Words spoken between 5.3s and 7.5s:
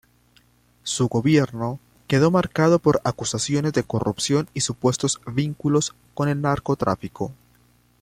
vínculos con el narcotráfico.